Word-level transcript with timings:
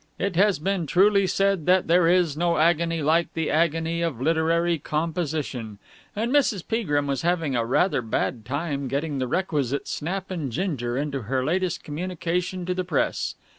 It 0.17 0.35
has 0.35 0.57
been 0.57 0.87
truly 0.87 1.27
said 1.27 1.67
that 1.67 1.85
there 1.85 2.07
is 2.07 2.35
no 2.35 2.57
agony 2.57 3.03
like 3.03 3.31
the 3.35 3.51
agony 3.51 4.01
of 4.01 4.19
literary 4.19 4.79
composition, 4.79 5.77
and 6.15 6.31
Mrs. 6.33 6.67
Peagrim 6.67 7.05
was 7.05 7.21
having 7.21 7.53
rather 7.53 7.99
a 7.99 8.01
bad 8.01 8.43
time 8.43 8.87
getting 8.87 9.19
the 9.19 9.27
requisite 9.27 9.87
snap 9.87 10.31
and 10.31 10.51
ginger 10.51 10.97
into 10.97 11.21
her 11.29 11.45
latest 11.45 11.83
communication 11.83 12.65
to 12.65 12.73
the 12.73 12.83
Press. 12.83 13.35